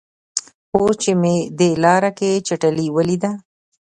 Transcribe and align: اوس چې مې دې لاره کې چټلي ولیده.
اوس 0.75 0.95
چې 1.03 1.11
مې 1.21 1.35
دې 1.59 1.69
لاره 1.83 2.11
کې 2.17 2.29
چټلي 2.47 2.87
ولیده. 2.95 3.31